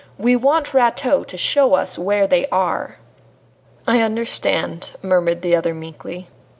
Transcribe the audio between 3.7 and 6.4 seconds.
"I understand," murmured the other meekly.